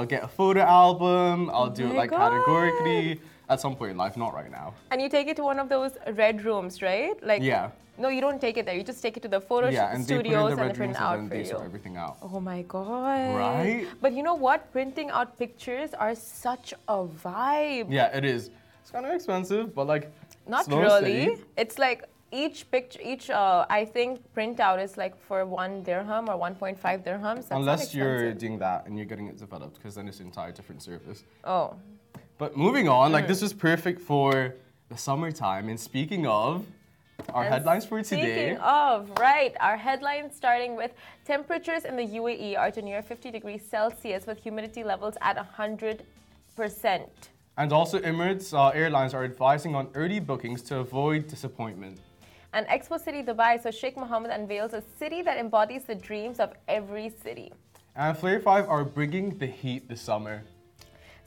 I'll 0.00 0.06
get 0.06 0.22
a 0.22 0.28
photo 0.28 0.60
album. 0.60 1.50
I'll 1.50 1.64
oh 1.64 1.70
do 1.70 1.82
Oh 1.82 1.90
it 1.90 1.94
my 1.94 1.98
like 2.02 2.10
categorically 2.10 3.20
at 3.48 3.60
some 3.60 3.74
point 3.74 3.90
in 3.90 3.96
life, 3.96 4.16
not 4.16 4.32
right 4.32 4.48
now. 4.48 4.72
And 4.92 5.02
you 5.02 5.08
take 5.08 5.26
it 5.26 5.34
to 5.38 5.42
one 5.42 5.58
of 5.58 5.68
those 5.68 5.90
red 6.12 6.44
rooms, 6.44 6.80
right? 6.82 7.20
Like 7.20 7.42
Yeah. 7.42 7.70
No, 7.98 8.08
you 8.08 8.20
don't 8.20 8.40
take 8.40 8.56
it 8.58 8.64
there. 8.64 8.76
You 8.76 8.84
just 8.84 9.02
take 9.02 9.16
it 9.16 9.24
to 9.24 9.28
the 9.28 9.40
photo 9.40 9.70
Yeah, 9.70 9.92
and 9.92 10.06
they 10.06 10.18
put 10.18 10.26
it 10.26 10.28
in 10.28 10.30
studios 10.30 10.44
the 10.54 10.62
and 10.62 10.68
red 10.68 10.76
print 10.76 10.90
rooms 10.90 11.02
out 11.04 11.18
and 11.18 11.28
for 11.28 11.34
they 11.34 11.40
you. 11.40 11.46
sort 11.46 11.64
everything 11.64 11.96
out. 11.96 12.16
Oh 12.22 12.38
my 12.38 12.62
god. 12.62 13.36
Right? 13.38 13.88
But 14.00 14.12
you 14.12 14.22
know 14.22 14.36
what? 14.36 14.70
Printing 14.70 15.10
out 15.10 15.36
pictures 15.36 15.94
are 15.94 16.14
such 16.14 16.72
a 16.86 16.98
vibe. 17.04 17.86
Yeah, 17.90 18.16
it 18.16 18.24
is. 18.24 18.50
It's 18.82 18.92
kind 18.92 19.04
of 19.04 19.10
expensive, 19.12 19.74
but 19.74 19.88
like 19.88 20.12
Not 20.46 20.68
really. 20.68 21.24
steady. 21.34 21.44
It's 21.56 21.76
like 21.76 22.04
each 22.32 22.70
picture, 22.70 23.00
each 23.02 23.30
uh, 23.30 23.66
I 23.70 23.84
think 23.84 24.20
printout 24.34 24.82
is 24.82 24.96
like 24.96 25.16
for 25.26 25.44
one 25.46 25.82
dirham 25.82 26.28
or 26.28 26.36
1.5 26.36 26.78
dirhams. 27.04 27.48
That's 27.48 27.50
Unless 27.50 27.94
you're 27.94 28.32
doing 28.34 28.58
that 28.58 28.86
and 28.86 28.96
you're 28.96 29.06
getting 29.06 29.28
it 29.28 29.38
developed, 29.38 29.76
because 29.76 29.94
then 29.94 30.08
it's 30.08 30.20
an 30.20 30.26
entire 30.26 30.52
different 30.52 30.82
service. 30.82 31.24
Oh, 31.44 31.74
But 32.38 32.56
moving 32.56 32.88
on, 32.88 33.10
Mm. 33.10 33.14
like 33.14 33.26
this 33.26 33.42
is 33.42 33.52
perfect 33.52 34.00
for 34.00 34.54
the 34.88 34.96
summertime. 34.96 35.68
And 35.68 35.78
speaking 35.80 36.24
of, 36.26 36.64
our 37.34 37.42
And 37.44 37.52
headlines 37.52 37.84
for 37.84 38.00
today. 38.02 38.22
Speaking 38.22 38.58
of, 38.58 39.10
right, 39.18 39.54
our 39.60 39.76
headlines 39.76 40.36
starting 40.36 40.76
with 40.76 40.92
temperatures 41.24 41.84
in 41.84 41.96
the 41.96 42.06
UAE 42.20 42.56
are 42.56 42.70
to 42.70 42.80
near 42.80 43.02
50 43.02 43.30
degrees 43.32 43.62
Celsius 43.68 44.24
with 44.26 44.38
humidity 44.38 44.84
levels 44.84 45.16
at 45.20 45.36
100%. 45.36 47.08
And 47.56 47.72
also, 47.72 47.98
Emirates 47.98 48.54
uh, 48.54 48.68
Airlines 48.68 49.14
are 49.14 49.24
advising 49.24 49.74
on 49.74 49.88
early 49.94 50.20
bookings 50.20 50.62
to 50.62 50.78
avoid 50.78 51.26
disappointment. 51.26 51.98
And 52.54 52.66
Expo 52.66 52.98
City 52.98 53.22
Dubai, 53.22 53.62
so 53.62 53.70
Sheikh 53.70 53.96
Mohammed 53.96 54.30
unveils 54.30 54.72
a 54.72 54.82
city 54.98 55.20
that 55.22 55.36
embodies 55.36 55.84
the 55.84 55.94
dreams 55.94 56.40
of 56.40 56.54
every 56.66 57.10
city. 57.10 57.52
And 57.94 58.16
Flair 58.16 58.40
5 58.40 58.68
are 58.68 58.84
bringing 58.84 59.36
the 59.36 59.46
heat 59.46 59.88
this 59.88 60.00
summer. 60.00 60.44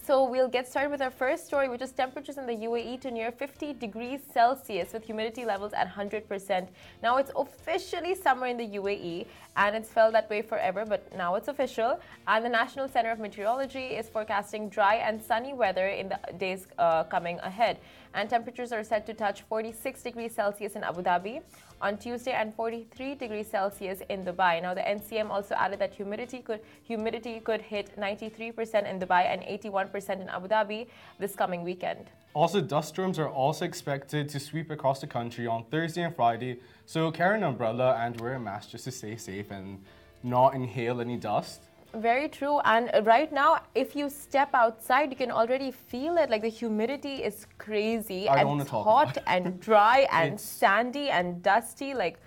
So 0.04 0.28
we'll 0.28 0.48
get 0.48 0.68
started 0.68 0.90
with 0.90 1.02
our 1.02 1.12
first 1.12 1.46
story, 1.46 1.70
which 1.70 1.84
is 1.84 1.92
temperatures 1.92 2.40
in 2.40 2.48
the 2.48 2.56
UAE 2.56 3.00
to 3.02 3.12
near 3.12 3.32
50 3.32 3.74
degrees 3.74 4.22
Celsius 4.34 4.94
with 4.94 5.06
humidity 5.06 5.46
levels 5.46 5.74
at 5.74 5.88
100%. 5.88 6.68
Now 7.04 7.18
it's 7.18 7.32
officially 7.36 8.16
summer 8.16 8.48
in 8.48 8.58
the 8.58 8.68
UAE 8.68 9.28
and 9.58 9.76
it's 9.76 9.90
felt 9.90 10.14
that 10.14 10.28
way 10.28 10.42
forever, 10.42 10.86
but 10.86 11.16
now 11.16 11.36
it's 11.36 11.50
official. 11.50 12.00
And 12.28 12.44
the 12.44 12.50
National 12.50 12.88
Center 12.88 13.12
of 13.12 13.20
Meteorology 13.20 13.94
is 14.00 14.10
forecasting 14.10 14.70
dry 14.70 14.96
and 14.96 15.22
sunny 15.22 15.54
weather 15.54 15.90
in 15.90 16.10
the 16.10 16.20
days 16.40 16.66
uh, 16.80 17.04
coming 17.04 17.38
ahead. 17.40 17.78
And 18.14 18.30
temperatures 18.30 18.72
are 18.72 18.84
set 18.84 19.06
to 19.06 19.14
touch 19.14 19.44
46 19.44 20.04
degrees 20.04 20.34
Celsius 20.36 20.76
in 20.76 20.84
Abu 20.84 21.02
Dhabi 21.02 21.42
on 21.82 21.98
Tuesday 21.98 22.32
and 22.32 22.54
43 22.54 23.16
degrees 23.16 23.48
Celsius 23.48 24.02
in 24.10 24.26
Dubai. 24.26 24.62
Now 24.62 24.74
the 24.74 24.82
NCM 24.82 25.30
also 25.30 25.56
added 25.56 25.80
that 25.80 25.94
humidity 25.94 26.40
could 26.40 26.60
humidity 26.84 27.40
could 27.40 27.62
hit 27.62 27.98
93% 27.98 28.90
in 28.90 29.00
Dubai 29.00 29.24
and 29.32 29.42
81% 29.44 30.22
in 30.22 30.30
Abu 30.30 30.48
Dhabi 30.48 30.88
this 31.20 31.36
coming 31.36 31.64
weekend. 31.64 32.10
Also, 32.34 32.62
dust 32.62 32.90
storms 32.90 33.20
are 33.20 33.30
also 33.30 33.66
expected 33.66 34.30
to 34.30 34.40
sweep 34.40 34.72
across 34.72 35.02
the 35.02 35.08
country 35.08 35.48
on 35.48 35.66
Thursday 35.66 36.04
and 36.04 36.16
Friday, 36.16 36.60
so 36.86 37.12
carry 37.12 37.38
an 37.38 37.44
umbrella 37.44 37.96
and 38.00 38.22
wear 38.22 38.36
a 38.36 38.40
mask 38.40 38.70
just 38.70 38.86
to 38.86 38.92
stay 38.92 39.18
safe 39.18 39.52
and 39.52 39.84
not 40.24 40.54
inhale 40.54 41.02
any 41.02 41.18
dust. 41.18 41.62
Very 41.94 42.30
true. 42.30 42.60
And 42.62 42.90
uh, 42.94 43.02
right 43.04 43.32
now, 43.34 43.60
if 43.76 43.96
you 43.96 44.10
step 44.10 44.50
outside, 44.54 45.10
you 45.10 45.18
can 45.18 45.32
already 45.32 45.72
feel 45.72 46.18
it. 46.18 46.30
Like 46.30 46.42
the 46.42 46.48
humidity 46.48 47.16
is 47.24 47.46
crazy 47.58 48.30
I 48.30 48.44
don't 48.44 48.54
and 48.54 48.62
it's 48.62 48.70
hot 48.70 49.18
and 49.28 49.60
dry 49.70 50.08
and 50.12 50.34
It's- 50.36 50.42
sandy 50.42 51.10
and 51.10 51.44
dusty. 51.44 51.94
Like 51.94 52.18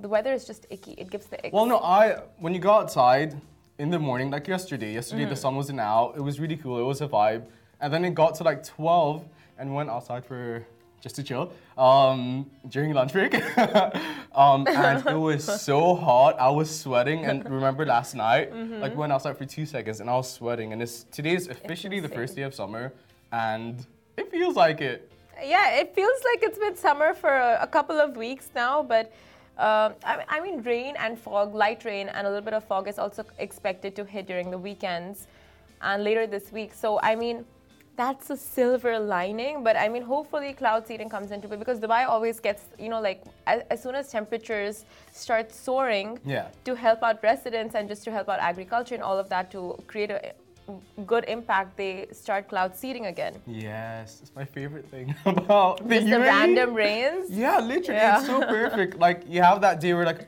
the 0.00 0.08
weather 0.08 0.32
is 0.32 0.44
just 0.46 0.66
icky. 0.70 0.92
It 0.98 1.10
gives 1.10 1.26
the 1.26 1.44
ick. 1.46 1.52
Well, 1.52 1.66
no, 1.66 1.78
I 1.78 2.20
when 2.38 2.52
you 2.52 2.60
go 2.60 2.72
outside 2.72 3.40
in 3.78 3.90
the 3.90 3.98
morning, 3.98 4.30
like 4.30 4.46
yesterday, 4.48 4.92
yesterday 4.92 5.22
Mm-hmm. 5.22 5.30
the 5.30 5.36
sun 5.36 5.56
wasn't 5.56 5.80
out. 5.80 6.14
It 6.16 6.20
was 6.20 6.38
really 6.38 6.56
cool. 6.56 6.78
It 6.78 6.84
was 6.84 7.00
a 7.00 7.08
vibe, 7.08 7.44
and 7.80 7.92
then 7.92 8.04
it 8.04 8.14
got 8.14 8.34
to 8.36 8.44
like 8.44 8.62
12, 8.64 9.24
and 9.58 9.74
went 9.74 9.88
outside 9.90 10.24
for 10.26 10.64
just 11.04 11.16
to 11.16 11.22
chill 11.22 11.52
um, 11.76 12.50
during 12.70 12.94
lunch 12.94 13.12
break. 13.12 13.34
um, 14.34 14.66
and 14.66 15.06
it 15.06 15.20
was 15.30 15.44
so 15.62 15.94
hot. 15.94 16.40
I 16.40 16.48
was 16.48 16.68
sweating, 16.84 17.26
and 17.26 17.44
remember 17.58 17.84
last 17.84 18.14
night, 18.14 18.50
Mm-hmm. 18.54 18.80
like 18.80 18.96
went 18.96 19.12
outside 19.12 19.36
for 19.36 19.44
two 19.44 19.66
seconds, 19.66 20.00
and 20.00 20.08
I 20.08 20.14
was 20.14 20.32
sweating. 20.32 20.72
And 20.72 20.80
it's 20.80 21.04
today's 21.18 21.48
officially 21.48 22.00
the 22.00 22.08
first 22.08 22.34
day 22.34 22.42
of 22.42 22.54
summer, 22.54 22.84
and 23.32 23.74
it 24.16 24.30
feels 24.30 24.56
like 24.56 24.80
it. 24.80 24.98
Yeah, 25.54 25.80
it 25.80 25.94
feels 25.94 26.18
like 26.28 26.40
it's 26.42 26.58
been 26.58 26.76
summer 26.76 27.12
for 27.12 27.32
a, 27.50 27.58
a 27.60 27.66
couple 27.66 27.98
of 28.00 28.16
weeks 28.16 28.48
now, 28.54 28.82
but 28.82 29.12
um, 29.58 29.92
I, 30.10 30.24
I 30.36 30.40
mean, 30.40 30.62
rain 30.62 30.94
and 30.98 31.18
fog, 31.18 31.54
light 31.54 31.84
rain, 31.84 32.08
and 32.08 32.26
a 32.26 32.30
little 32.30 32.44
bit 32.50 32.54
of 32.54 32.64
fog 32.64 32.88
is 32.88 32.98
also 32.98 33.24
expected 33.38 33.94
to 33.96 34.04
hit 34.04 34.26
during 34.26 34.50
the 34.50 34.58
weekends 34.68 35.26
and 35.82 36.02
later 36.02 36.26
this 36.26 36.50
week. 36.50 36.72
So, 36.72 36.98
I 37.02 37.14
mean, 37.14 37.44
that's 37.96 38.30
a 38.30 38.36
silver 38.36 38.98
lining, 38.98 39.62
but 39.62 39.76
I 39.76 39.88
mean, 39.88 40.02
hopefully, 40.02 40.52
cloud 40.52 40.86
seeding 40.86 41.08
comes 41.08 41.30
into 41.30 41.52
it 41.52 41.58
because 41.58 41.78
Dubai 41.80 42.08
always 42.08 42.40
gets, 42.40 42.62
you 42.78 42.88
know, 42.88 43.00
like 43.00 43.22
as, 43.46 43.62
as 43.70 43.82
soon 43.82 43.94
as 43.94 44.10
temperatures 44.10 44.84
start 45.12 45.52
soaring, 45.52 46.18
Yeah. 46.24 46.48
to 46.64 46.74
help 46.74 47.02
out 47.02 47.22
residents 47.22 47.74
and 47.74 47.88
just 47.88 48.02
to 48.04 48.10
help 48.10 48.28
out 48.28 48.40
agriculture 48.40 48.94
and 48.94 49.04
all 49.04 49.18
of 49.18 49.28
that 49.28 49.50
to 49.52 49.76
create 49.86 50.10
a 50.10 50.32
good 51.06 51.24
impact, 51.28 51.76
they 51.76 52.06
start 52.10 52.48
cloud 52.48 52.74
seeding 52.74 53.06
again. 53.06 53.34
Yes, 53.46 54.20
it's 54.22 54.34
my 54.34 54.44
favorite 54.44 54.86
thing 54.88 55.14
about 55.26 55.86
the 55.88 55.98
the 56.00 56.18
random 56.20 56.74
rains. 56.74 57.30
Yeah, 57.44 57.60
literally, 57.60 58.00
Yeah. 58.00 58.16
it's 58.18 58.26
so 58.26 58.40
perfect. 58.40 58.98
Like 58.98 59.18
you 59.28 59.40
have 59.42 59.60
that 59.60 59.80
day 59.80 59.92
where 59.94 60.06
like, 60.06 60.26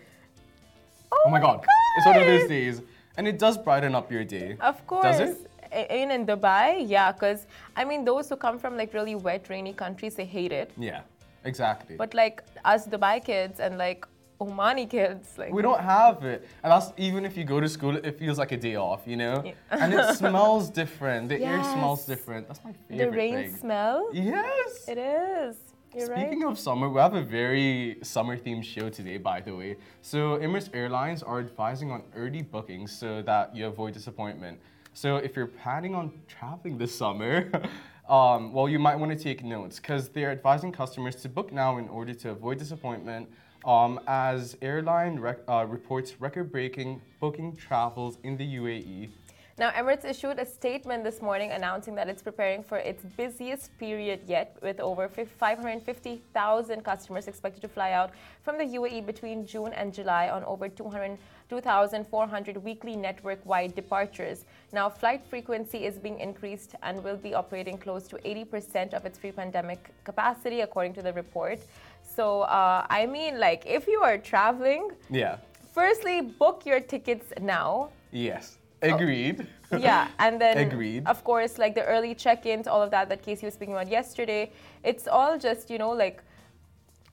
Oh, 1.13 1.23
oh 1.27 1.31
my 1.31 1.41
god, 1.41 1.65
it's 1.97 2.07
one 2.07 2.17
of 2.19 2.27
those 2.27 2.49
days, 2.49 2.83
and 3.17 3.27
it 3.27 3.39
does 3.39 3.57
brighten 3.57 3.95
up 3.95 4.11
your 4.13 4.25
day. 4.25 4.57
Of 4.61 4.87
course. 4.87 5.05
Does 5.19 5.21
it? 5.31 5.51
In, 5.77 6.11
in 6.11 6.27
Dubai, 6.27 6.85
yeah, 6.89 7.13
because 7.13 7.47
I 7.77 7.85
mean, 7.85 8.05
those 8.05 8.29
who 8.29 8.37
come 8.37 8.59
from 8.59 8.77
like 8.77 8.95
really 8.95 9.15
wet, 9.15 9.49
rainy 9.49 9.73
countries, 9.73 10.15
they 10.15 10.25
hate 10.25 10.53
it. 10.53 10.71
Yeah, 10.79 11.03
exactly. 11.45 11.97
But 11.97 12.15
like 12.15 12.43
us 12.65 12.87
Dubai 12.87 13.25
kids 13.25 13.61
and 13.61 13.77
like 13.79 14.07
Omani 14.41 14.89
kids, 14.89 15.39
like 15.39 15.53
we 15.53 15.63
don't 15.63 15.81
have 15.81 16.25
it, 16.25 16.47
and 16.63 16.73
that's 16.73 16.93
even 16.97 17.25
if 17.25 17.37
you 17.37 17.45
go 17.45 17.61
to 17.61 17.69
school, 17.69 17.97
it 17.97 18.19
feels 18.19 18.39
like 18.39 18.53
a 18.53 18.57
day 18.57 18.77
off, 18.77 19.03
you 19.07 19.17
know. 19.17 19.43
Yeah. 19.45 19.53
and 19.71 19.95
it 19.95 20.17
smells 20.23 20.71
different. 20.71 21.29
The 21.29 21.43
air 21.43 21.63
smells 21.65 22.05
different. 22.05 22.49
That's 22.49 22.63
my 22.65 22.73
favorite. 22.89 23.11
the 23.11 23.17
rain 23.17 23.35
thing. 23.35 23.57
smell. 23.57 24.11
Yes. 24.13 24.89
It 24.89 24.99
is. 24.99 25.57
You're 25.97 26.15
Speaking 26.15 26.43
right. 26.43 26.53
of 26.53 26.59
summer, 26.59 26.91
we 26.91 27.01
have 27.01 27.15
a 27.15 27.23
very 27.23 27.97
summer 28.03 28.37
themed 28.37 28.65
show 28.65 28.91
today, 28.91 29.17
by 29.17 29.41
the 29.41 29.57
way. 29.57 29.77
So, 30.03 30.37
Emirates 30.37 30.69
Airlines 30.75 31.23
are 31.23 31.39
advising 31.39 31.91
on 31.91 32.03
early 32.15 32.43
bookings 32.43 32.93
so 32.93 33.23
that 33.23 33.57
you 33.57 33.67
avoid 33.67 33.95
disappointment. 33.95 34.61
So, 34.97 35.17
if 35.17 35.37
you're 35.37 35.47
planning 35.47 35.95
on 35.95 36.11
traveling 36.27 36.79
this 36.79 36.95
summer, 36.95 37.51
um, 38.09 38.55
well, 38.55 38.67
you 38.67 38.79
might 38.79 38.97
want 38.97 39.13
to 39.13 39.23
take 39.23 39.45
notes 39.45 39.79
because 39.79 40.09
they're 40.09 40.31
advising 40.31 40.73
customers 40.73 41.17
to 41.17 41.29
book 41.29 41.53
now 41.53 41.77
in 41.77 41.87
order 41.89 42.15
to 42.15 42.31
avoid 42.31 42.57
disappointment. 42.57 43.29
Um, 43.67 44.01
as 44.07 44.57
airline 44.63 45.19
rec- 45.19 45.41
uh, 45.47 45.67
reports 45.69 46.19
record-breaking 46.19 47.03
booking 47.21 47.55
travels 47.57 48.17
in 48.23 48.39
the 48.39 48.57
UAE. 48.57 49.11
Now, 49.59 49.71
Emirates 49.71 50.05
issued 50.05 50.39
a 50.39 50.45
statement 50.45 51.03
this 51.03 51.23
morning 51.23 51.51
announcing 51.51 51.95
that 51.95 52.11
it's 52.11 52.21
preparing 52.21 52.63
for 52.63 52.77
its 52.77 53.03
busiest 53.17 53.71
period 53.79 54.21
yet, 54.27 54.55
with 54.61 54.79
over 54.81 55.09
550,000 55.09 56.85
customers 56.85 57.27
expected 57.27 57.63
to 57.63 57.69
fly 57.69 57.93
out 57.93 58.11
from 58.43 58.59
the 58.59 58.65
UAE 58.65 59.07
between 59.07 59.47
June 59.47 59.73
and 59.73 59.95
July 59.95 60.29
on 60.29 60.45
over 60.45 60.69
200 60.69 61.17
2,400 61.49 62.57
weekly 62.59 62.97
network 62.97 63.39
wide 63.47 63.75
departures. 63.75 64.45
Now, 64.73 64.91
flight 64.91 65.23
frequency 65.31 65.87
is 65.87 65.97
being 65.97 66.19
increased 66.21 66.75
and 66.83 67.03
will 67.03 67.17
be 67.17 67.33
operating 67.33 67.79
close 67.79 68.07
to 68.09 68.17
80% 68.17 68.93
of 68.93 69.07
its 69.07 69.19
pre 69.19 69.33
pandemic 69.33 69.91
capacity, 70.05 70.61
according 70.61 70.93
to 70.95 71.03
the 71.03 71.15
report. 71.15 71.61
So, 72.03 72.43
uh, 72.43 72.85
I 72.91 73.07
mean, 73.07 73.39
like, 73.41 73.65
if 73.65 73.87
you 73.87 74.03
are 74.03 74.19
traveling, 74.19 74.91
Yeah. 75.09 75.37
firstly, 75.73 76.21
book 76.21 76.67
your 76.67 76.81
tickets 76.81 77.33
now. 77.41 77.89
Yes. 78.11 78.59
Agreed. 78.83 79.47
yeah, 79.79 80.09
and 80.19 80.41
then 80.41 80.59
Agreed. 80.69 81.07
Of 81.07 81.25
course, 81.25 81.59
like 81.59 81.75
the 81.75 81.85
early 81.85 82.15
check-ins, 82.15 82.67
all 82.67 82.83
of 82.83 82.91
that 82.91 83.09
that 83.09 83.23
Casey 83.23 83.47
was 83.47 83.55
speaking 83.55 83.75
about 83.75 83.89
yesterday. 83.91 84.53
It's 84.85 85.07
all 85.09 85.39
just 85.39 85.71
you 85.71 85.79
know 85.79 85.91
like 85.91 86.23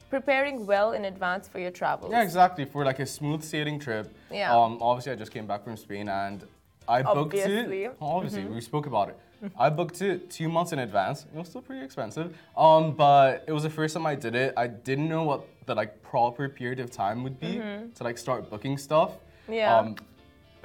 preparing 0.10 0.66
well 0.66 0.92
in 0.94 1.06
advance 1.06 1.48
for 1.48 1.60
your 1.60 1.72
travels. 1.72 2.12
Yeah, 2.12 2.22
exactly. 2.22 2.66
For 2.66 2.86
like 2.86 3.00
a 3.00 3.06
smooth 3.06 3.44
sailing 3.44 3.80
trip. 3.80 4.14
Yeah. 4.32 4.56
Um, 4.56 4.78
obviously, 4.82 5.12
I 5.14 5.16
just 5.16 5.32
came 5.32 5.48
back 5.48 5.64
from 5.64 5.76
Spain 5.78 6.08
and 6.10 6.46
I 6.88 7.02
booked 7.02 7.34
Obviously. 7.34 7.86
it. 7.86 7.96
Obviously, 8.02 8.42
Mm-hmm. 8.44 8.56
we 8.56 8.62
spoke 8.62 8.86
about 8.86 9.10
it. 9.10 9.18
I 9.60 9.70
booked 9.70 10.02
it 10.02 10.30
two 10.30 10.48
months 10.48 10.72
in 10.72 10.80
advance. 10.80 11.26
It 11.34 11.38
was 11.38 11.50
still 11.50 11.62
pretty 11.62 11.84
expensive. 11.84 12.38
Um, 12.56 12.94
but 12.94 13.44
it 13.48 13.52
was 13.52 13.64
the 13.64 13.70
first 13.70 13.94
time 13.94 14.06
I 14.06 14.16
did 14.16 14.36
it. 14.36 14.54
I 14.56 14.68
didn't 14.68 15.10
know 15.10 15.24
what 15.24 15.46
the 15.66 15.76
like 15.76 16.02
proper 16.02 16.48
period 16.48 16.80
of 16.80 16.92
time 16.92 17.24
would 17.24 17.40
be 17.40 17.58
to 17.96 18.04
like 18.04 18.18
start 18.18 18.50
booking 18.50 18.78
stuff. 18.78 19.12
Mm-hmm. 19.12 19.54
Yeah. 19.54 19.78
Um, 19.78 19.96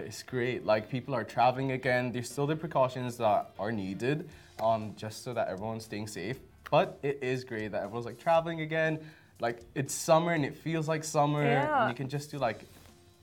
it's 0.01 0.23
great. 0.23 0.65
Like 0.67 0.89
people 0.91 1.15
are 1.15 1.25
traveling 1.25 1.73
again. 1.73 2.13
There's 2.13 2.31
still 2.31 2.47
the 2.47 2.57
precautions 2.57 3.17
that 3.19 3.51
are 3.59 3.73
needed, 3.73 4.29
um, 4.61 4.95
just 4.97 5.25
so 5.25 5.33
that 5.35 5.49
everyone's 5.49 5.85
staying 5.85 6.07
safe. 6.09 6.39
But 6.71 6.99
it 7.03 7.19
is 7.23 7.45
great 7.45 7.73
that 7.73 7.83
everyone's 7.83 8.07
like 8.07 8.19
traveling 8.19 8.61
again. 8.61 8.99
Like 9.41 9.61
it's 9.75 9.95
summer 9.95 10.33
and 10.33 10.45
it 10.45 10.57
feels 10.57 10.89
like 10.89 11.05
summer, 11.05 11.43
Yeah. 11.45 11.83
and 11.83 11.91
you 11.91 11.97
can 11.97 12.09
just 12.09 12.31
do 12.31 12.39
like 12.39 12.65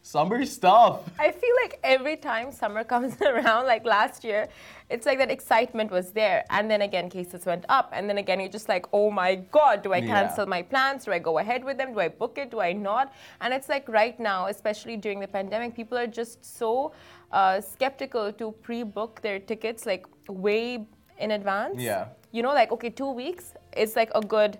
summer 0.05 0.45
stuff. 0.45 1.01
I 1.17 1.31
feel 1.31 1.55
like 1.63 1.79
every 1.83 2.15
time 2.15 2.51
summer 2.51 2.83
comes 2.93 3.19
around, 3.21 3.65
like 3.65 3.83
last 3.85 4.23
year, 4.23 4.47
it's 4.87 5.05
like 5.07 5.17
that 5.17 5.31
excitement 5.31 5.89
was 5.89 6.11
there. 6.11 6.45
And 6.51 6.69
then 6.69 6.81
again, 6.83 7.09
cases 7.09 7.43
went 7.45 7.65
up. 7.69 7.89
And 7.91 8.07
then 8.07 8.19
again, 8.19 8.39
you're 8.39 8.55
just 8.59 8.69
like, 8.69 8.85
oh 8.93 9.09
my 9.09 9.35
God, 9.57 9.81
do 9.81 9.93
I 9.93 9.97
Yeah. 9.97 10.13
cancel 10.13 10.45
my 10.45 10.61
plans? 10.61 11.05
Do 11.05 11.11
I 11.11 11.17
go 11.17 11.39
ahead 11.39 11.63
with 11.63 11.77
them? 11.79 11.93
Do 11.93 11.99
I 12.01 12.09
book 12.09 12.37
it? 12.37 12.51
Do 12.51 12.59
I 12.59 12.71
not? 12.71 13.13
And 13.41 13.51
it's 13.51 13.67
like 13.67 13.89
right 13.89 14.17
now, 14.19 14.45
especially 14.45 14.95
during 14.95 15.19
the 15.19 15.27
pandemic, 15.27 15.75
people 15.75 15.97
are 15.97 16.07
just 16.21 16.45
so 16.45 16.91
uh, 17.31 17.59
skeptical 17.59 18.31
to 18.33 18.51
pre 18.61 18.83
book 18.83 19.21
their 19.23 19.39
tickets 19.39 19.87
like 19.87 20.05
way 20.29 20.87
in 21.17 21.31
advance. 21.31 21.81
Yeah. 21.81 22.09
You 22.31 22.43
know, 22.43 22.53
like, 22.53 22.71
okay, 22.71 22.91
two 22.91 23.09
weeks 23.09 23.55
is 23.75 23.95
like 23.95 24.11
a 24.13 24.21
good 24.21 24.59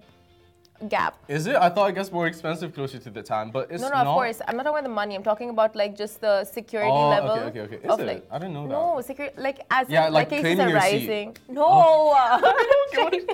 gap. 0.89 1.17
Is 1.27 1.47
it? 1.47 1.55
I 1.55 1.69
thought 1.69 1.89
it 1.89 1.95
gets 1.95 2.11
more 2.11 2.27
expensive 2.27 2.73
closer 2.73 2.99
to 2.99 3.09
the 3.09 3.23
time, 3.23 3.49
but 3.49 3.71
it's 3.71 3.81
No, 3.81 3.89
no, 3.89 3.95
not. 3.95 4.07
of 4.07 4.13
course. 4.13 4.41
I'm 4.47 4.57
not 4.57 4.63
talking 4.63 4.79
about 4.79 4.83
the 4.89 4.95
money. 5.01 5.15
I'm 5.15 5.23
talking 5.23 5.49
about 5.49 5.75
like 5.75 5.95
just 5.95 6.21
the 6.21 6.43
security 6.43 6.91
Oh, 6.91 7.11
okay, 7.11 7.21
level. 7.21 7.43
okay, 7.49 7.59
okay. 7.61 7.75
Is 7.77 7.89
of, 7.91 7.99
it? 8.01 8.07
Like, 8.07 8.25
I 8.31 8.37
didn't 8.39 8.53
know 8.53 8.63
that. 8.67 8.73
No, 8.73 9.01
security 9.01 9.35
like 9.41 9.59
as 9.71 9.89
Yeah, 9.89 10.07
in, 10.07 10.13
like 10.13 10.29
cases 10.29 10.43
claiming 10.43 10.65
are 10.67 10.69
your 10.69 10.81
seat. 10.81 11.07
rising. 11.07 11.37
No, 11.49 11.63
Okay, 11.65 13.03
what- 13.03 13.13
what 13.13 13.13
are 13.13 13.17
you 13.17 13.25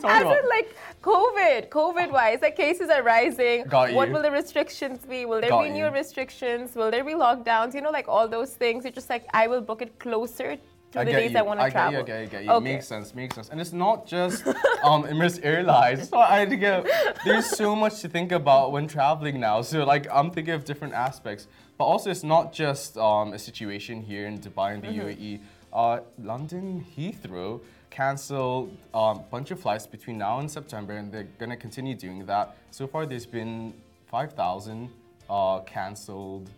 talking 0.00 0.10
as 0.10 0.22
about? 0.22 0.38
in 0.38 0.48
like 0.48 0.68
COVID, 1.02 1.68
COVID 1.68 2.12
wise, 2.12 2.38
like 2.42 2.56
cases 2.56 2.88
are 2.90 3.02
rising. 3.02 3.64
Got 3.64 3.90
you. 3.90 3.96
What 3.96 4.10
will 4.10 4.22
the 4.22 4.30
restrictions 4.30 5.00
be? 5.04 5.24
Will 5.26 5.40
there 5.40 5.50
Got 5.50 5.62
be 5.62 5.68
you. 5.68 5.74
new 5.74 5.88
restrictions? 5.88 6.74
Will 6.76 6.90
there 6.90 7.04
be 7.04 7.12
lockdowns? 7.14 7.74
You 7.74 7.80
know, 7.82 7.90
like 7.90 8.08
all 8.08 8.28
those 8.28 8.54
things. 8.54 8.84
You're 8.84 8.92
just 8.92 9.10
like, 9.10 9.24
I 9.34 9.46
will 9.46 9.60
book 9.60 9.82
it 9.82 9.98
closer 9.98 10.56
to 10.92 11.00
I 11.00 11.04
the 11.04 11.12
days 11.12 11.32
you. 11.32 11.38
I 11.38 11.42
want 11.42 11.60
to 11.60 11.70
travel. 11.70 12.02
get 12.02 12.08
you. 12.08 12.14
I 12.14 12.26
get 12.26 12.32
you. 12.32 12.38
I 12.38 12.40
get 12.40 12.44
you. 12.44 12.50
Okay. 12.52 12.64
Makes 12.72 12.86
sense. 12.88 13.14
Makes 13.14 13.34
sense. 13.34 13.48
And 13.50 13.60
it's 13.60 13.72
not 13.72 14.06
just 14.06 14.46
um, 14.82 15.04
Emirates 15.04 15.40
Airlines. 15.42 16.08
So 16.08 16.18
I 16.18 16.38
had 16.38 16.50
to 16.50 16.56
get. 16.56 16.86
There's 17.24 17.46
so 17.46 17.76
much 17.76 18.00
to 18.00 18.08
think 18.08 18.32
about 18.32 18.72
when 18.72 18.86
traveling 18.88 19.40
now. 19.40 19.62
So 19.62 19.84
like 19.84 20.06
I'm 20.12 20.30
thinking 20.30 20.54
of 20.54 20.64
different 20.64 20.94
aspects. 20.94 21.46
But 21.76 21.84
also 21.84 22.10
it's 22.10 22.24
not 22.24 22.52
just 22.52 22.96
um, 22.98 23.32
a 23.32 23.38
situation 23.38 24.02
here 24.02 24.26
in 24.26 24.38
Dubai 24.38 24.74
and 24.74 24.82
the 24.82 24.88
Mm-hmm. 24.88 25.08
UAE. 25.08 25.40
Uh, 25.72 26.00
London 26.22 26.84
Heathrow 26.96 27.60
canceled 27.90 28.76
a 28.94 28.96
um, 28.98 29.22
bunch 29.30 29.50
of 29.50 29.60
flights 29.60 29.86
between 29.86 30.18
now 30.18 30.38
and 30.40 30.50
September, 30.50 30.94
and 30.94 31.12
they're 31.12 31.28
gonna 31.38 31.56
continue 31.56 31.94
doing 31.94 32.24
that. 32.26 32.56
So 32.70 32.86
far, 32.86 33.06
there's 33.06 33.26
been 33.26 33.74
5,000 34.06 34.88
uh, 35.28 35.60
canceled 35.60 36.50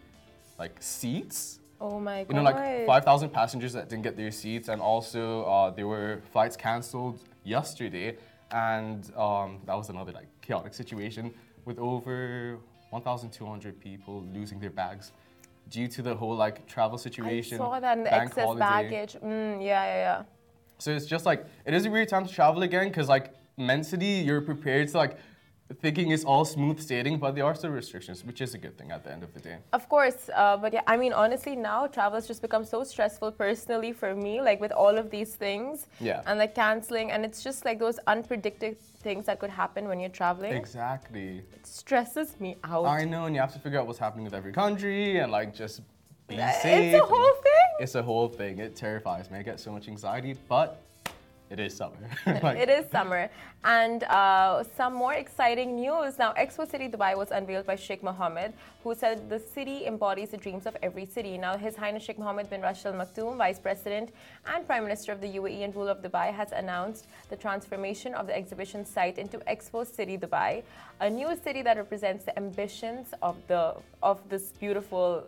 like 0.58 0.76
seats 0.80 1.59
Oh 1.80 1.98
my 1.98 2.24
god. 2.24 2.28
you 2.28 2.34
know, 2.34 2.42
like 2.42 2.86
5,000 2.86 3.30
passengers 3.30 3.72
that 3.72 3.88
didn't 3.88 4.02
get 4.02 4.16
their 4.16 4.30
seats, 4.30 4.68
and 4.68 4.82
also 4.82 5.44
uh, 5.44 5.70
there 5.70 5.86
were 5.86 6.20
flights 6.30 6.56
cancelled 6.56 7.20
yesterday, 7.42 8.16
and 8.50 9.10
um, 9.16 9.60
that 9.64 9.74
was 9.74 9.88
another 9.88 10.12
like 10.12 10.26
chaotic 10.42 10.74
situation 10.74 11.32
with 11.64 11.78
over 11.78 12.58
1,200 12.90 13.80
people 13.80 14.26
losing 14.34 14.60
their 14.60 14.70
bags 14.70 15.12
due 15.70 15.88
to 15.88 16.02
the 16.02 16.14
whole 16.14 16.36
like 16.36 16.66
travel 16.66 16.98
situation. 16.98 17.54
I 17.54 17.64
saw 17.64 17.80
that 17.80 17.96
in 17.96 18.04
the 18.04 18.12
excess 18.12 18.44
holiday. 18.44 18.58
baggage. 18.60 19.16
Mm, 19.22 19.62
yeah, 19.62 19.84
yeah, 19.84 19.96
yeah. 19.96 20.22
So 20.78 20.90
it's 20.90 21.06
just 21.06 21.24
like 21.24 21.46
it 21.64 21.72
is 21.72 21.86
a 21.86 21.90
weird 21.90 22.08
time 22.08 22.26
to 22.26 22.32
travel 22.32 22.62
again 22.62 22.88
because 22.88 23.08
like 23.08 23.34
mentally 23.56 24.20
you're 24.20 24.40
prepared 24.40 24.88
to 24.88 24.96
like 24.98 25.16
thinking 25.78 26.10
it's 26.10 26.24
all 26.24 26.44
smooth 26.44 26.80
sailing, 26.80 27.18
but 27.18 27.34
there 27.34 27.44
are 27.44 27.54
still 27.54 27.70
restrictions, 27.70 28.24
which 28.24 28.40
is 28.40 28.54
a 28.54 28.58
good 28.58 28.76
thing 28.76 28.90
at 28.90 29.04
the 29.04 29.12
end 29.12 29.22
of 29.22 29.32
the 29.34 29.40
day. 29.40 29.58
Of 29.72 29.88
course, 29.88 30.28
uh, 30.34 30.56
but 30.56 30.72
yeah, 30.72 30.82
I 30.86 30.96
mean, 30.96 31.12
honestly, 31.12 31.54
now 31.54 31.86
travel 31.86 32.16
has 32.16 32.26
just 32.26 32.42
become 32.42 32.64
so 32.64 32.82
stressful 32.82 33.32
personally 33.32 33.92
for 33.92 34.14
me, 34.14 34.40
like 34.40 34.60
with 34.60 34.72
all 34.72 34.98
of 34.98 35.10
these 35.10 35.34
things. 35.34 35.86
Yeah. 36.00 36.22
And 36.26 36.38
like 36.38 36.54
canceling, 36.54 37.12
and 37.12 37.24
it's 37.24 37.42
just 37.42 37.64
like 37.64 37.78
those 37.78 37.98
unpredicted 38.08 38.76
things 38.78 39.26
that 39.26 39.38
could 39.38 39.50
happen 39.50 39.88
when 39.88 40.00
you're 40.00 40.10
traveling. 40.10 40.52
Exactly. 40.52 41.42
It 41.52 41.66
stresses 41.66 42.38
me 42.40 42.56
out. 42.64 42.86
I 42.86 43.04
know, 43.04 43.26
and 43.26 43.34
you 43.34 43.40
have 43.40 43.52
to 43.52 43.58
figure 43.60 43.78
out 43.78 43.86
what's 43.86 43.98
happening 43.98 44.24
with 44.24 44.34
every 44.34 44.52
country 44.52 45.18
and 45.18 45.30
like 45.30 45.54
just 45.54 45.82
be 46.26 46.36
safe. 46.36 46.94
It's 46.94 47.02
a 47.02 47.06
whole 47.06 47.34
thing. 47.42 47.70
It's 47.80 47.94
a 47.94 48.02
whole 48.02 48.28
thing. 48.28 48.58
It 48.58 48.76
terrifies 48.76 49.30
me. 49.30 49.38
I 49.38 49.42
get 49.42 49.60
so 49.60 49.72
much 49.72 49.88
anxiety, 49.88 50.36
but 50.48 50.82
it 51.50 51.58
is 51.58 51.74
summer. 51.74 51.96
Like, 52.26 52.58
It 52.58 52.70
is 52.70 52.88
summer. 52.90 53.28
And 53.64 54.04
uh, 54.04 54.62
some 54.76 54.94
more 54.94 55.14
exciting 55.14 55.74
news. 55.74 56.16
Now, 56.16 56.32
Expo 56.34 56.70
City 56.70 56.88
Dubai 56.88 57.16
was 57.16 57.32
unveiled 57.32 57.66
by 57.66 57.74
Sheikh 57.74 58.02
Mohammed, 58.04 58.52
who 58.84 58.94
said 58.94 59.28
the 59.28 59.40
city 59.40 59.84
embodies 59.86 60.30
the 60.30 60.36
dreams 60.36 60.64
of 60.66 60.76
every 60.80 61.04
city. 61.04 61.36
Now, 61.36 61.56
His 61.56 61.74
Highness 61.74 62.04
Sheikh 62.04 62.18
Mohammed 62.20 62.48
bin 62.48 62.62
Rashid 62.62 62.86
Al 62.86 62.92
Maktoum, 62.92 63.36
Vice 63.36 63.58
President 63.58 64.10
and 64.46 64.64
Prime 64.64 64.84
Minister 64.84 65.10
of 65.10 65.20
the 65.20 65.26
UAE 65.26 65.64
and 65.64 65.74
ruler 65.74 65.90
of 65.90 66.02
Dubai, 66.02 66.32
has 66.32 66.52
announced 66.52 67.08
the 67.28 67.36
transformation 67.36 68.14
of 68.14 68.28
the 68.28 68.36
exhibition 68.36 68.86
site 68.86 69.18
into 69.18 69.38
Expo 69.38 69.84
City 69.84 70.16
Dubai, 70.16 70.62
a 71.00 71.10
new 71.10 71.36
city 71.42 71.62
that 71.62 71.76
represents 71.76 72.24
the 72.24 72.36
ambitions 72.38 73.08
of 73.22 73.36
the 73.48 73.74
of 74.02 74.16
this 74.28 74.52
beautiful 74.60 75.24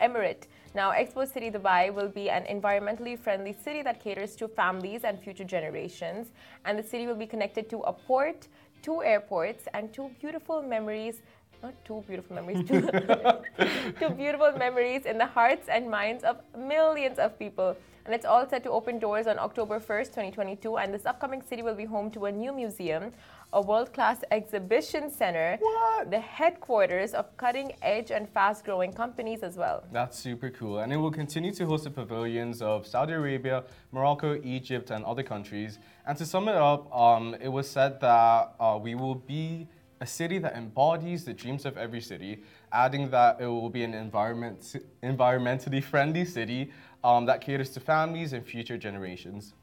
emirate. 0.00 0.44
Now, 0.74 0.90
Expo 0.92 1.30
City 1.30 1.50
Dubai 1.50 1.92
will 1.92 2.08
be 2.08 2.30
an 2.30 2.44
environmentally 2.44 3.18
friendly 3.18 3.52
city 3.52 3.82
that 3.82 4.02
caters 4.02 4.34
to 4.36 4.48
families 4.48 5.04
and 5.04 5.20
future 5.20 5.44
generations. 5.44 6.32
And 6.64 6.78
the 6.78 6.82
city 6.82 7.06
will 7.06 7.14
be 7.14 7.26
connected 7.26 7.68
to 7.70 7.80
a 7.80 7.92
port, 7.92 8.48
two 8.80 9.02
airports, 9.02 9.68
and 9.74 9.92
two 9.92 10.10
beautiful 10.18 10.62
memories. 10.62 11.20
Not 11.62 11.74
two 11.84 12.02
beautiful 12.08 12.34
memories, 12.34 12.68
two, 12.68 12.80
two 14.00 14.10
beautiful 14.10 14.50
memories 14.58 15.06
in 15.06 15.16
the 15.16 15.26
hearts 15.26 15.68
and 15.68 15.88
minds 15.88 16.24
of 16.24 16.38
millions 16.58 17.20
of 17.20 17.38
people. 17.38 17.76
And 18.04 18.12
it's 18.12 18.26
all 18.26 18.48
set 18.48 18.64
to 18.64 18.70
open 18.70 18.98
doors 18.98 19.28
on 19.28 19.38
October 19.38 19.78
1st, 19.78 20.06
2022. 20.06 20.76
And 20.78 20.92
this 20.92 21.06
upcoming 21.06 21.40
city 21.40 21.62
will 21.62 21.76
be 21.76 21.84
home 21.84 22.10
to 22.12 22.24
a 22.24 22.32
new 22.32 22.52
museum, 22.52 23.12
a 23.52 23.60
world 23.62 23.92
class 23.92 24.24
exhibition 24.32 25.08
center, 25.08 25.56
What? 25.60 26.10
the 26.10 26.18
headquarters 26.18 27.14
of 27.14 27.36
cutting 27.36 27.74
edge 27.80 28.10
and 28.10 28.28
fast 28.28 28.64
growing 28.64 28.92
companies 28.92 29.44
as 29.44 29.56
well. 29.56 29.84
That's 29.92 30.18
super 30.18 30.50
cool. 30.50 30.80
And 30.80 30.92
it 30.92 30.96
will 30.96 31.12
continue 31.12 31.52
to 31.52 31.64
host 31.64 31.84
the 31.84 31.90
pavilions 31.90 32.60
of 32.60 32.88
Saudi 32.88 33.12
Arabia, 33.12 33.62
Morocco, 33.92 34.40
Egypt, 34.42 34.90
and 34.90 35.04
other 35.04 35.22
countries. 35.22 35.78
And 36.04 36.18
to 36.18 36.26
sum 36.26 36.48
it 36.48 36.56
up, 36.56 36.92
um, 36.92 37.36
it 37.40 37.48
was 37.48 37.70
said 37.70 38.00
that 38.00 38.54
uh, 38.58 38.80
we 38.82 38.96
will 38.96 39.14
be 39.14 39.68
a 40.02 40.06
city 40.06 40.38
that 40.38 40.54
embodies 40.56 41.24
the 41.24 41.32
dreams 41.32 41.64
of 41.64 41.78
every 41.78 42.00
city, 42.00 42.42
adding 42.72 43.08
that 43.10 43.40
it 43.40 43.46
will 43.46 43.70
be 43.70 43.84
an 43.84 43.94
environment, 43.94 44.74
environmentally 45.02 45.82
friendly 45.82 46.24
city 46.24 46.72
um, 47.04 47.24
that 47.24 47.40
caters 47.40 47.70
to 47.70 47.78
families 47.78 48.32
and 48.32 48.44
future 48.44 48.76
generations. 48.76 49.54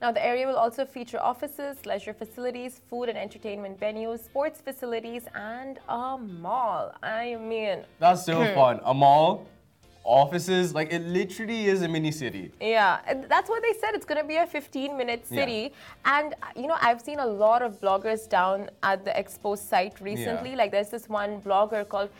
Now, 0.00 0.10
the 0.10 0.24
area 0.24 0.46
will 0.46 0.56
also 0.56 0.84
feature 0.86 1.20
offices, 1.20 1.84
leisure 1.84 2.14
facilities, 2.14 2.80
food 2.88 3.08
and 3.10 3.18
entertainment 3.18 3.78
venues, 3.78 4.24
sports 4.24 4.60
facilities, 4.62 5.24
and 5.34 5.78
a 5.88 6.16
mall. 6.18 6.92
I 7.02 7.36
mean, 7.36 7.84
That's 8.00 8.24
so 8.24 8.52
fun. 8.54 8.80
A 8.84 8.94
mall, 8.94 9.46
offices, 10.04 10.74
like 10.74 10.92
it 10.92 11.02
literally 11.02 11.66
is 11.66 11.82
a 11.82 11.88
mini 11.88 12.10
city. 12.10 12.50
Yeah, 12.60 13.00
and 13.06 13.24
that's 13.28 13.48
what 13.48 13.62
they 13.62 13.72
said. 13.80 13.94
It's 13.94 14.04
going 14.06 14.20
to 14.20 14.26
be 14.26 14.36
a 14.36 14.46
15 14.46 14.96
minute 14.96 15.24
Yeah. 15.30 15.40
city. 15.40 15.72
And, 16.04 16.34
uh, 16.42 16.46
you 16.56 16.66
know, 16.66 16.76
I've 16.80 17.00
seen 17.00 17.18
a 17.18 17.26
lot 17.26 17.62
of 17.62 17.80
bloggers 17.80 18.28
down 18.28 18.70
at 18.82 19.04
the 19.04 19.10
expo 19.12 19.56
site 19.58 20.00
recently. 20.00 20.50
Yeah. 20.50 20.56
Like, 20.56 20.70
there's 20.72 20.90
this 20.90 21.08
one 21.08 21.40
blogger 21.40 21.88
called 21.88 22.10